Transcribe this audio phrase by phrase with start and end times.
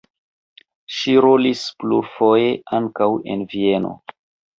[0.99, 2.47] Ŝi rolis plurfoje
[2.79, 3.93] ankaŭ en Vieno.